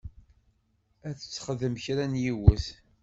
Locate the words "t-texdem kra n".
1.15-2.21